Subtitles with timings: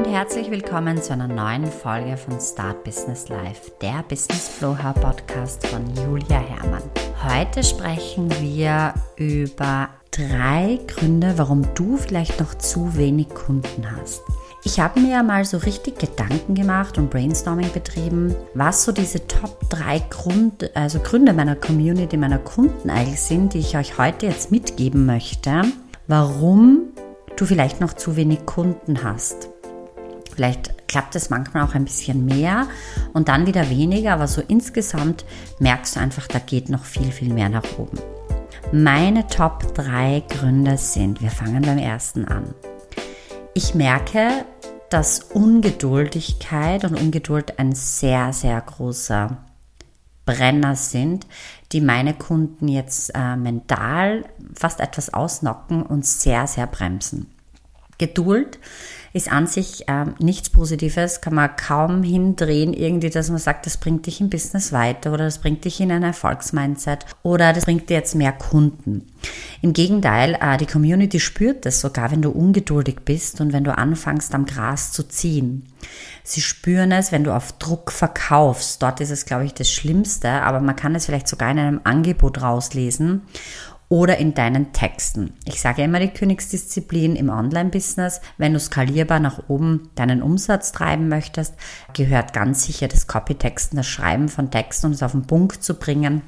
[0.00, 4.98] und herzlich willkommen zu einer neuen Folge von Start Business Life, der Business Flow Hub
[4.98, 6.82] Podcast von Julia Herrmann.
[7.22, 14.22] Heute sprechen wir über drei Gründe, warum du vielleicht noch zu wenig Kunden hast.
[14.64, 19.68] Ich habe mir mal so richtig Gedanken gemacht und Brainstorming betrieben, was so diese Top
[19.68, 24.50] 3 Grund, also Gründe meiner Community, meiner Kunden eigentlich sind, die ich euch heute jetzt
[24.50, 25.60] mitgeben möchte,
[26.06, 26.84] warum
[27.36, 29.49] du vielleicht noch zu wenig Kunden hast.
[30.40, 32.66] Vielleicht klappt es manchmal auch ein bisschen mehr
[33.12, 35.26] und dann wieder weniger, aber so insgesamt
[35.58, 37.98] merkst du einfach, da geht noch viel, viel mehr nach oben.
[38.72, 42.54] Meine Top 3 Gründe sind, wir fangen beim ersten an.
[43.52, 44.46] Ich merke,
[44.88, 49.44] dass Ungeduldigkeit und Ungeduld ein sehr, sehr großer
[50.24, 51.26] Brenner sind,
[51.72, 57.30] die meine Kunden jetzt äh, mental fast etwas ausnocken und sehr, sehr bremsen.
[57.98, 58.58] Geduld
[59.12, 63.76] ist an sich äh, nichts Positives, kann man kaum hindrehen, irgendwie, dass man sagt, das
[63.76, 67.90] bringt dich im Business weiter oder das bringt dich in ein Erfolgsmindset oder das bringt
[67.90, 69.06] dir jetzt mehr Kunden.
[69.62, 73.76] Im Gegenteil, äh, die Community spürt das sogar, wenn du ungeduldig bist und wenn du
[73.76, 75.66] anfängst, am Gras zu ziehen.
[76.22, 78.82] Sie spüren es, wenn du auf Druck verkaufst.
[78.82, 81.80] Dort ist es, glaube ich, das Schlimmste, aber man kann es vielleicht sogar in einem
[81.84, 83.22] Angebot rauslesen
[83.90, 85.34] oder in deinen Texten.
[85.44, 88.20] Ich sage immer die Königsdisziplin im Online-Business.
[88.38, 91.54] Wenn du skalierbar nach oben deinen Umsatz treiben möchtest,
[91.92, 95.74] gehört ganz sicher das Copytexten, das Schreiben von Texten und es auf den Punkt zu
[95.74, 96.22] bringen.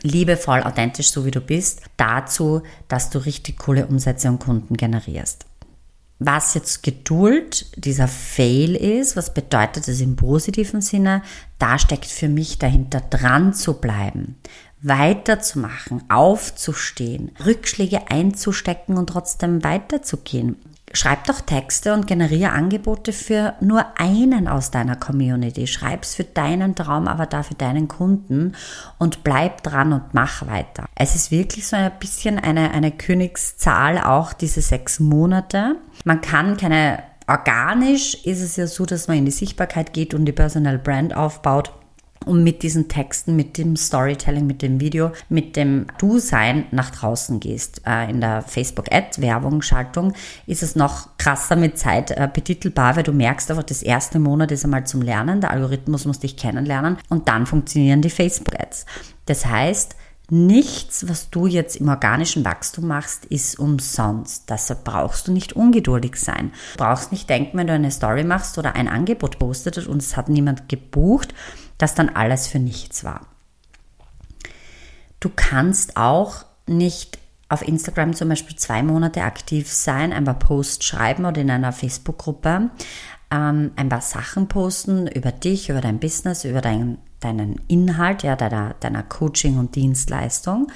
[0.00, 5.44] Liebevoll, authentisch, so wie du bist, dazu, dass du richtig coole Umsätze und Kunden generierst.
[6.20, 11.22] Was jetzt Geduld, dieser Fail ist, was bedeutet es im positiven Sinne?
[11.60, 14.36] Da steckt für mich dahinter dran zu bleiben
[14.80, 20.56] weiterzumachen, aufzustehen, Rückschläge einzustecken und trotzdem weiterzugehen.
[20.94, 25.66] Schreib doch Texte und generiere Angebote für nur einen aus deiner Community.
[25.66, 28.54] Schreib's für deinen Traum, aber da für deinen Kunden
[28.96, 30.86] und bleib dran und mach weiter.
[30.94, 35.76] Es ist wirklich so ein bisschen eine, eine Königszahl, auch diese sechs Monate.
[36.04, 40.24] Man kann keine Organisch ist es ja so, dass man in die Sichtbarkeit geht und
[40.24, 41.72] die Personal Brand aufbaut
[42.24, 47.40] und mit diesen Texten, mit dem Storytelling, mit dem Video, mit dem Du-Sein nach draußen
[47.40, 47.82] gehst.
[47.86, 50.12] Äh, in der Facebook-Ad-Werbung-Schaltung
[50.46, 54.52] ist es noch krasser mit Zeit äh, betitelbar, weil du merkst einfach, das erste Monat
[54.52, 58.86] ist einmal zum Lernen, der Algorithmus muss dich kennenlernen und dann funktionieren die Facebook-Ads.
[59.26, 59.96] Das heißt,
[60.30, 64.50] Nichts, was du jetzt im organischen Wachstum machst, ist umsonst.
[64.50, 66.52] Deshalb brauchst du nicht ungeduldig sein.
[66.76, 70.18] Du brauchst nicht denken, wenn du eine Story machst oder ein Angebot postet und es
[70.18, 71.32] hat niemand gebucht,
[71.78, 73.26] dass dann alles für nichts war.
[75.20, 77.18] Du kannst auch nicht
[77.48, 81.72] auf Instagram zum Beispiel zwei Monate aktiv sein, ein paar Posts schreiben oder in einer
[81.72, 82.70] Facebook-Gruppe
[83.30, 88.36] ähm, ein paar Sachen posten über dich, über dein Business, über dein, deinen Inhalt, ja,
[88.36, 90.70] deiner, deiner Coaching und Dienstleistung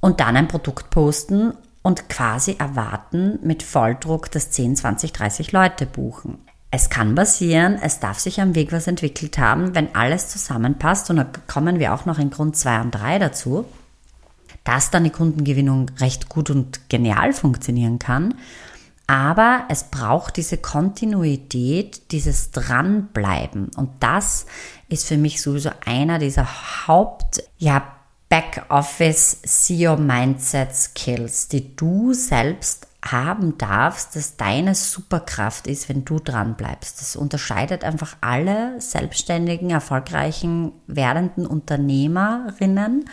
[0.00, 5.86] und dann ein Produkt posten und quasi erwarten mit Volldruck, dass 10, 20, 30 Leute
[5.86, 6.38] buchen.
[6.70, 11.16] Es kann passieren, es darf sich am Weg was entwickelt haben, wenn alles zusammenpasst und
[11.16, 13.64] da kommen wir auch noch in Grund 2 und 3 dazu,
[14.64, 18.34] dass dann die Kundengewinnung recht gut und genial funktionieren kann.
[19.06, 23.70] Aber es braucht diese Kontinuität, dieses Dranbleiben.
[23.74, 24.44] Und das
[24.90, 26.46] ist für mich sowieso einer dieser
[26.86, 27.94] Haupt, ja,
[28.28, 36.18] Backoffice SEO Mindset Skills, die du selbst haben darfst, dass deine Superkraft ist, wenn du
[36.18, 37.00] dran bleibst.
[37.00, 43.08] Das unterscheidet einfach alle selbstständigen, erfolgreichen, werdenden Unternehmerinnen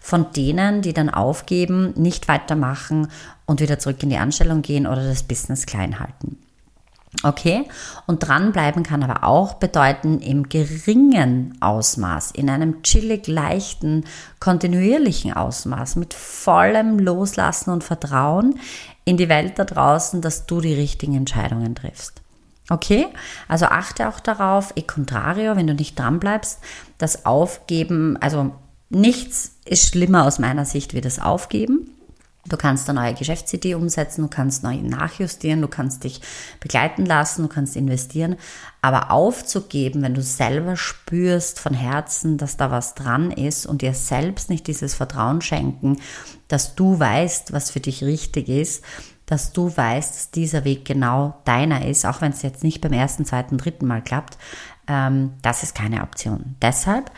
[0.00, 3.08] von denen, die dann aufgeben, nicht weitermachen
[3.44, 6.38] und wieder zurück in die Anstellung gehen oder das Business klein halten.
[7.22, 7.64] Okay?
[8.06, 14.04] Und dranbleiben kann aber auch bedeuten, im geringen Ausmaß, in einem chillig leichten,
[14.38, 18.58] kontinuierlichen Ausmaß, mit vollem Loslassen und Vertrauen
[19.04, 22.20] in die Welt da draußen, dass du die richtigen Entscheidungen triffst.
[22.68, 23.06] Okay?
[23.48, 26.60] Also achte auch darauf, e contrario, wenn du nicht dranbleibst,
[26.98, 28.52] das Aufgeben, also
[28.90, 31.95] nichts ist schlimmer aus meiner Sicht wie das Aufgeben.
[32.48, 36.20] Du kannst eine neue Geschäftsidee umsetzen, du kannst neu nachjustieren, du kannst dich
[36.60, 38.36] begleiten lassen, du kannst investieren.
[38.82, 43.94] Aber aufzugeben, wenn du selber spürst von Herzen, dass da was dran ist und dir
[43.94, 45.98] selbst nicht dieses Vertrauen schenken,
[46.48, 48.84] dass du weißt, was für dich richtig ist,
[49.26, 52.92] dass du weißt, dass dieser Weg genau deiner ist, auch wenn es jetzt nicht beim
[52.92, 54.38] ersten, zweiten, dritten Mal klappt,
[54.86, 56.54] ähm, das ist keine Option.
[56.62, 57.10] Deshalb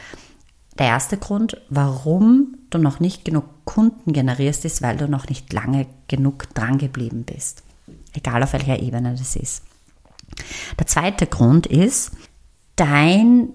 [0.79, 5.53] der erste Grund, warum du noch nicht genug Kunden generierst, ist, weil du noch nicht
[5.53, 7.63] lange genug dran geblieben bist.
[8.15, 9.63] Egal auf welcher Ebene das ist.
[10.79, 12.13] Der zweite Grund ist,
[12.77, 13.49] dein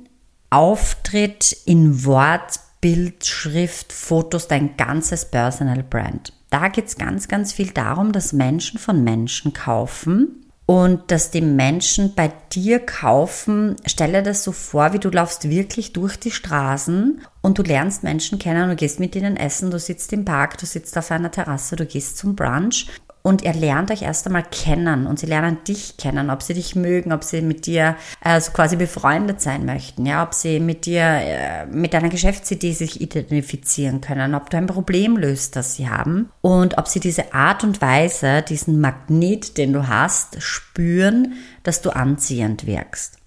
[0.50, 6.34] Auftritt in Wort, Bild, Schrift, Fotos, dein ganzes Personal Brand.
[6.50, 10.43] Da geht es ganz, ganz viel darum, dass Menschen von Menschen kaufen
[10.74, 15.94] und dass die Menschen bei dir kaufen, stelle das so vor, wie du laufst wirklich
[15.94, 20.12] durch die Straßen und du lernst Menschen kennen und gehst mit ihnen essen, du sitzt
[20.14, 22.88] im Park, du sitzt auf einer Terrasse, du gehst zum Brunch
[23.24, 26.76] und ihr lernt euch erst einmal kennen und sie lernen dich kennen, ob sie dich
[26.76, 31.04] mögen, ob sie mit dir also quasi befreundet sein möchten, ja, ob sie mit dir,
[31.04, 36.30] äh, mit deiner Geschäftsidee sich identifizieren können, ob du ein Problem löst, das sie haben
[36.42, 41.34] und ob sie diese Art und Weise, diesen Magnet, den du hast, spüren,
[41.64, 43.18] dass du anziehend wirkst.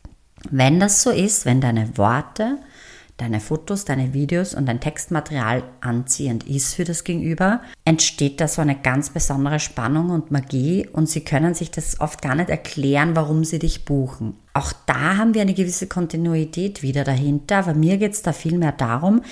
[0.50, 2.58] Wenn das so ist, wenn deine Worte,
[3.16, 8.60] deine Fotos, deine Videos und dein Textmaterial anziehend ist für das Gegenüber, entsteht da so
[8.60, 13.16] eine ganz besondere Spannung und Magie und sie können sich das oft gar nicht erklären,
[13.16, 14.36] warum sie dich buchen.
[14.52, 18.72] Auch da haben wir eine gewisse Kontinuität wieder dahinter, aber mir geht es da vielmehr
[18.72, 19.22] darum,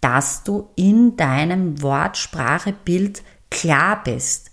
[0.00, 4.48] dass du in deinem Wort, Sprache, Bild klar bist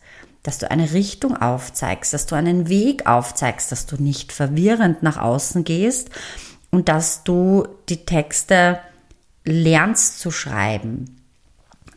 [0.46, 5.18] dass du eine Richtung aufzeigst, dass du einen Weg aufzeigst, dass du nicht verwirrend nach
[5.18, 6.12] außen gehst
[6.76, 8.80] und dass du die Texte
[9.46, 11.06] lernst zu schreiben,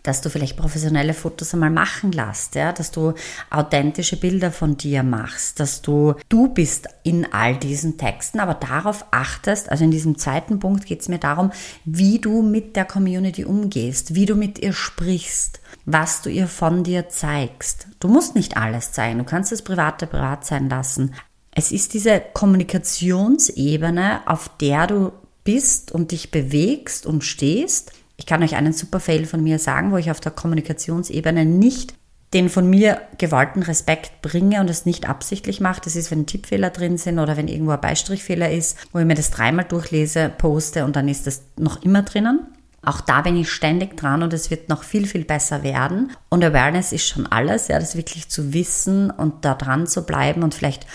[0.04, 3.14] dass du vielleicht professionelle Fotos einmal machen lässt, ja, dass du
[3.50, 9.04] authentische Bilder von dir machst, dass du du bist in all diesen Texten, aber darauf
[9.10, 11.50] achtest, also in diesem zweiten Punkt geht es mir darum,
[11.84, 16.84] wie du mit der Community umgehst, wie du mit ihr sprichst, was du ihr von
[16.84, 17.88] dir zeigst.
[17.98, 21.14] Du musst nicht alles zeigen, du kannst das Private privat sein lassen,
[21.52, 25.12] es ist diese Kommunikationsebene, auf der du
[25.44, 27.92] bist und dich bewegst und stehst.
[28.16, 31.94] Ich kann euch einen super Fail von mir sagen, wo ich auf der Kommunikationsebene nicht
[32.34, 35.80] den von mir gewollten Respekt bringe und es nicht absichtlich mache.
[35.82, 39.14] Das ist, wenn Tippfehler drin sind oder wenn irgendwo ein Beistrichfehler ist, wo ich mir
[39.14, 42.40] das dreimal durchlese, poste und dann ist das noch immer drinnen.
[42.88, 46.10] Auch da bin ich ständig dran und es wird noch viel, viel besser werden.
[46.30, 50.42] Und Awareness ist schon alles, ja, das wirklich zu wissen und da dran zu bleiben
[50.42, 50.86] und vielleicht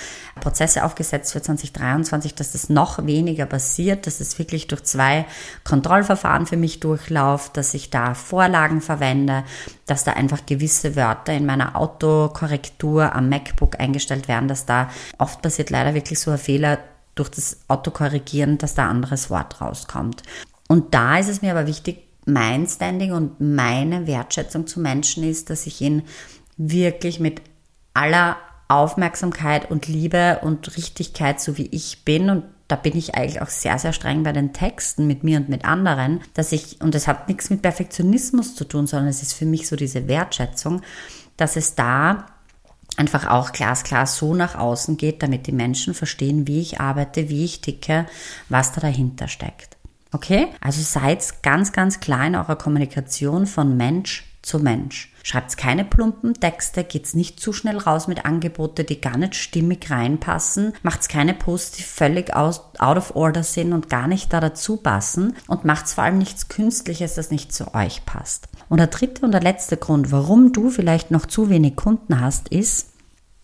[0.41, 5.27] Prozesse aufgesetzt für 2023, dass das noch weniger passiert, dass es wirklich durch zwei
[5.65, 9.43] Kontrollverfahren für mich durchläuft, dass ich da Vorlagen verwende,
[9.85, 15.43] dass da einfach gewisse Wörter in meiner Autokorrektur am MacBook eingestellt werden, dass da oft
[15.43, 16.79] passiert leider wirklich so ein Fehler,
[17.15, 20.23] durch das Autokorrigieren, dass da anderes Wort rauskommt.
[20.67, 25.49] Und da ist es mir aber wichtig, mein Standing und meine Wertschätzung zu Menschen ist,
[25.49, 26.03] dass ich ihn
[26.57, 27.41] wirklich mit
[27.93, 28.37] aller
[28.67, 33.49] Aufmerksamkeit und Liebe und Richtigkeit, so wie ich bin, und da bin ich eigentlich auch
[33.49, 37.07] sehr, sehr streng bei den Texten mit mir und mit anderen, dass ich, und das
[37.07, 40.81] hat nichts mit Perfektionismus zu tun, sondern es ist für mich so diese Wertschätzung,
[41.37, 42.25] dass es da
[42.95, 47.43] einfach auch glasklar so nach außen geht, damit die Menschen verstehen, wie ich arbeite, wie
[47.43, 48.05] ich ticke,
[48.49, 49.72] was da dahinter steckt.
[50.13, 50.47] Okay?
[50.61, 55.11] Also seid ganz, ganz klar in eurer Kommunikation von Mensch zu Mensch.
[55.23, 59.89] Schreibt keine plumpen Texte, geht's nicht zu schnell raus mit Angebote, die gar nicht stimmig
[59.89, 64.77] reinpassen, macht's keine Posts, die völlig out of order sind und gar nicht da dazu
[64.77, 68.49] passen und macht's vor allem nichts Künstliches, das nicht zu euch passt.
[68.67, 72.49] Und der dritte und der letzte Grund, warum du vielleicht noch zu wenig Kunden hast,
[72.49, 72.89] ist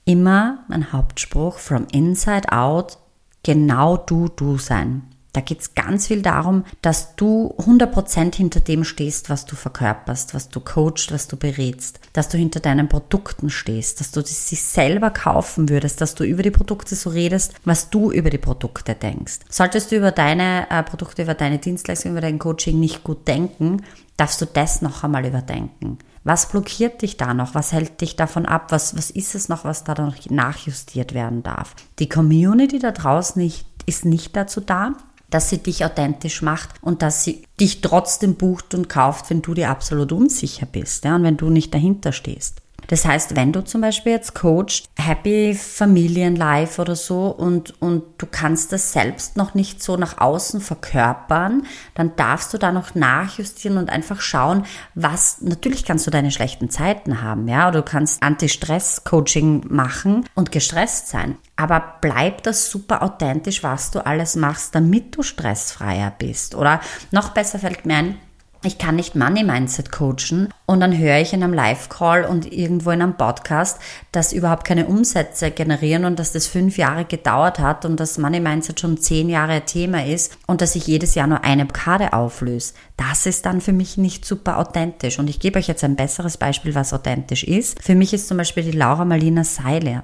[0.04, 2.98] immer mein Hauptspruch, from inside out,
[3.44, 5.04] genau du du sein.
[5.34, 10.34] Da geht es ganz viel darum, dass du 100% hinter dem stehst, was du verkörperst,
[10.34, 14.56] was du coachst, was du berätst, dass du hinter deinen Produkten stehst, dass du sie
[14.56, 18.96] selber kaufen würdest, dass du über die Produkte so redest, was du über die Produkte
[18.96, 19.40] denkst.
[19.50, 23.84] Solltest du über deine äh, Produkte, über deine Dienstleistung, über dein Coaching nicht gut denken,
[24.18, 26.00] darfst du das noch einmal überdenken.
[26.24, 27.56] Was blockiert dich da noch?
[27.56, 28.72] Was hält dich davon ab?
[28.72, 31.76] Was, was ist es noch, was da noch nachjustiert werden darf?
[32.00, 34.96] Die Community da draußen nicht, ist nicht dazu da,
[35.30, 39.54] dass sie dich authentisch macht und dass sie dich trotzdem bucht und kauft, wenn du
[39.54, 42.62] dir absolut unsicher bist ja, und wenn du nicht dahinter stehst.
[42.90, 48.26] Das heißt, wenn du zum Beispiel jetzt coachst, Happy Familienlife oder so und, und du
[48.26, 53.78] kannst das selbst noch nicht so nach außen verkörpern, dann darfst du da noch nachjustieren
[53.78, 54.66] und einfach schauen,
[54.96, 60.52] was, natürlich kannst du deine schlechten Zeiten haben, ja, oder du kannst Anti-Stress-Coaching machen und
[60.52, 61.38] gestresst sein.
[61.58, 66.56] Aber bleib das super authentisch, was du alles machst, damit du stressfreier bist.
[66.56, 66.80] Oder
[67.12, 68.16] noch besser fällt mir ein,
[68.64, 72.92] ich kann nicht Money Mindset coachen und dann höre ich in einem Live-Call und irgendwo
[72.92, 73.80] in einem Podcast,
[74.12, 78.40] dass überhaupt keine Umsätze generieren und dass das fünf Jahre gedauert hat und dass Money
[78.40, 82.74] Mindset schon zehn Jahre Thema ist und dass ich jedes Jahr nur eine Blockade auflöse.
[82.98, 85.20] Das ist dann für mich nicht super authentisch.
[85.20, 87.82] Und ich gebe euch jetzt ein besseres Beispiel, was authentisch ist.
[87.82, 90.04] Für mich ist zum Beispiel die Laura Marlina Seiler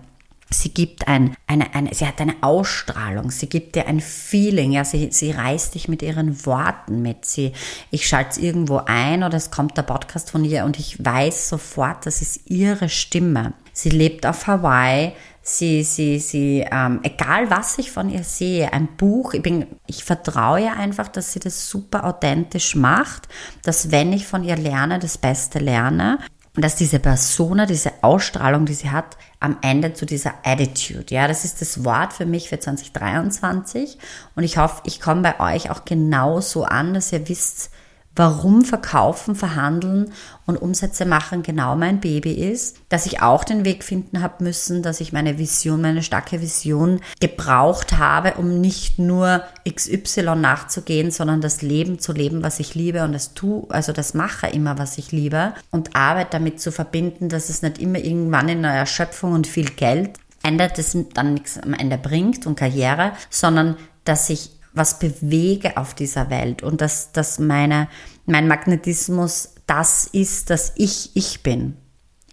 [0.51, 4.85] Sie gibt ein, eine, eine, sie hat eine Ausstrahlung, sie gibt dir ein Feeling, ja,
[4.85, 7.25] sie, sie reißt dich mit ihren Worten mit.
[7.25, 7.53] Sie,
[7.89, 11.49] ich schalte es irgendwo ein oder es kommt der Podcast von ihr und ich weiß
[11.49, 13.53] sofort, das ist ihre Stimme.
[13.73, 18.87] Sie lebt auf Hawaii, sie, sie, sie, ähm, egal was ich von ihr sehe, ein
[18.97, 23.27] Buch, ich bin, ich vertraue ihr einfach, dass sie das super authentisch macht,
[23.63, 26.19] dass wenn ich von ihr lerne, das Beste lerne
[26.61, 31.13] dass diese Persona, diese Ausstrahlung, die sie hat, am Ende zu dieser Attitude.
[31.13, 33.97] Ja, das ist das Wort für mich für 2023.
[34.35, 37.71] Und ich hoffe, ich komme bei euch auch genauso an, dass ihr wisst,
[38.15, 40.11] warum Verkaufen, Verhandeln
[40.45, 44.81] und Umsätze machen genau mein Baby ist, dass ich auch den Weg finden habe müssen,
[44.81, 51.41] dass ich meine Vision, meine starke Vision gebraucht habe, um nicht nur XY nachzugehen, sondern
[51.41, 54.97] das Leben zu leben, was ich liebe und das tu, also das mache immer, was
[54.97, 59.33] ich liebe und Arbeit damit zu verbinden, dass es nicht immer irgendwann in einer Erschöpfung
[59.33, 60.11] und viel Geld
[60.43, 65.93] ändert, das dann nichts am Ende bringt und Karriere, sondern dass ich was bewege auf
[65.93, 67.87] dieser Welt und dass, dass meine,
[68.25, 71.77] mein Magnetismus das ist, dass ich ich bin.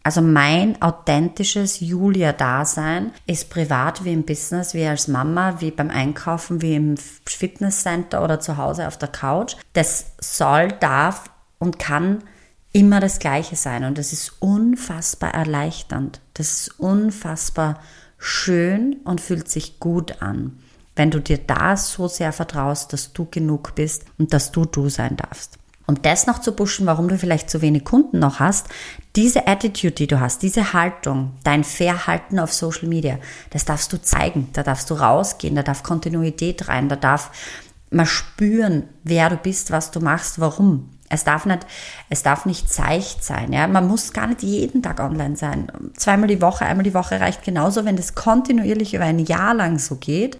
[0.04, 6.61] Also mein authentisches Julia-Dasein ist privat wie im Business, wie als Mama, wie beim Einkaufen,
[6.61, 9.54] wie im Fitnesscenter oder zu Hause auf der Couch.
[9.75, 12.25] Das soll, darf und kann
[12.72, 13.84] immer das Gleiche sein.
[13.84, 16.20] Und das ist unfassbar erleichternd.
[16.34, 17.80] Das ist unfassbar
[18.18, 20.58] schön und fühlt sich gut an
[20.96, 24.88] wenn du dir da so sehr vertraust, dass du genug bist und dass du du
[24.88, 25.58] sein darfst.
[25.87, 28.68] Um das noch zu pushen, warum du vielleicht zu wenig Kunden noch hast,
[29.16, 33.18] diese Attitude, die du hast, diese Haltung, dein Verhalten auf Social Media,
[33.50, 37.30] das darfst du zeigen, da darfst du rausgehen, da darf Kontinuität rein, da darf
[37.90, 40.88] man spüren, wer du bist, was du machst, warum.
[41.11, 41.66] Es darf nicht,
[42.08, 43.52] es darf nicht seicht sein.
[43.52, 43.66] Ja?
[43.66, 45.70] Man muss gar nicht jeden Tag online sein.
[45.94, 49.78] Zweimal die Woche, einmal die Woche reicht genauso, wenn das kontinuierlich über ein Jahr lang
[49.78, 50.38] so geht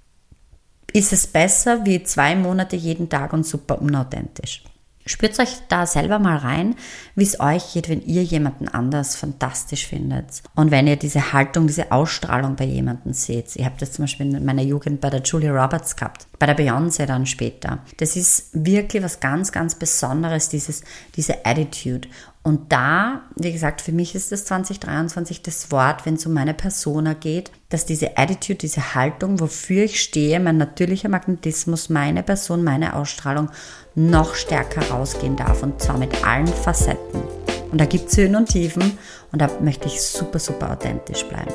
[0.93, 4.63] ist es besser wie zwei Monate jeden Tag und super unauthentisch.
[5.05, 6.77] Spürt euch da selber mal rein,
[7.17, 10.43] wie es euch geht, wenn ihr jemanden anders fantastisch findet.
[10.55, 13.57] Und wenn ihr diese Haltung, diese Ausstrahlung bei jemandem seht.
[13.57, 16.57] Ich habe das zum Beispiel in meiner Jugend bei der Julia Roberts gehabt, bei der
[16.57, 17.81] Beyoncé dann später.
[17.97, 20.85] Das ist wirklich was ganz, ganz Besonderes, dieses,
[21.17, 22.07] diese Attitude.
[22.45, 26.55] Und da, wie gesagt, für mich ist das 2023 das Wort, wenn es um meine
[26.55, 32.65] Persona geht, dass diese Attitude, diese Haltung, wofür ich stehe, mein natürlicher Magnetismus, meine Person,
[32.65, 33.49] meine Ausstrahlung
[33.95, 37.23] noch stärker rausgehen darf und zwar mit allen Facetten.
[37.71, 38.99] Und da gibt es Höhen und Tiefen
[39.31, 41.55] und da möchte ich super, super authentisch bleiben.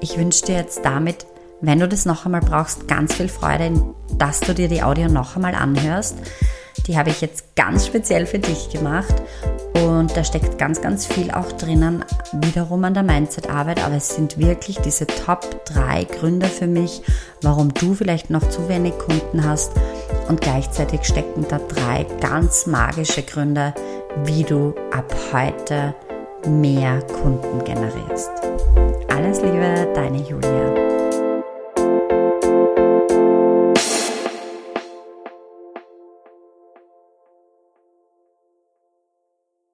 [0.00, 1.24] Ich wünsche dir jetzt damit,
[1.62, 3.72] wenn du das noch einmal brauchst, ganz viel Freude,
[4.18, 6.18] dass du dir die Audio noch einmal anhörst.
[6.86, 9.14] Die habe ich jetzt ganz speziell für dich gemacht
[9.74, 14.38] und da steckt ganz, ganz viel auch drinnen, wiederum an der Mindset-Arbeit, aber es sind
[14.38, 17.02] wirklich diese Top 3 Gründe für mich,
[17.42, 19.72] warum du vielleicht noch zu wenig Kunden hast
[20.28, 23.74] und gleichzeitig stecken da drei ganz magische Gründe,
[24.24, 25.94] wie du ab heute
[26.46, 28.30] mehr Kunden generierst.
[29.08, 30.83] Alles Liebe, deine Julia.